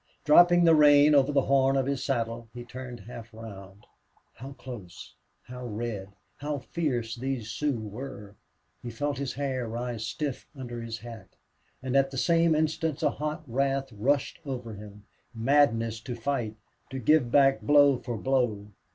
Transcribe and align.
Dropping 0.25 0.63
the 0.63 0.73
rein 0.73 1.13
over 1.13 1.31
the 1.31 1.43
horn 1.43 1.77
of 1.77 1.85
his 1.85 2.03
saddle, 2.03 2.47
he 2.55 2.65
turned 2.65 3.01
half 3.01 3.31
round. 3.31 3.85
How 4.33 4.53
close, 4.53 5.13
how 5.43 5.63
red, 5.67 6.09
how 6.37 6.57
fierce 6.57 7.15
these 7.15 7.51
Sioux 7.51 7.77
were! 7.79 8.35
He 8.81 8.89
felt 8.89 9.19
his 9.19 9.33
hair 9.33 9.67
rise 9.67 10.03
stiff 10.03 10.47
under 10.55 10.81
his 10.81 10.97
hat. 10.97 11.35
And 11.83 11.95
at 11.95 12.09
the 12.09 12.17
same 12.17 12.55
instant 12.55 13.03
a 13.03 13.11
hot 13.11 13.43
wrath 13.45 13.93
rushed 13.93 14.39
over 14.43 14.73
him, 14.73 15.05
madness 15.35 15.99
to 15.99 16.15
fight, 16.15 16.55
to 16.89 16.97
give 16.97 17.29
back 17.31 17.61
blow 17.61 17.99
for 17.99 18.17
blow. 18.17 18.69